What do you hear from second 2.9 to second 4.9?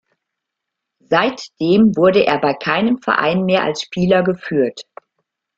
Verein mehr als Spieler geführt.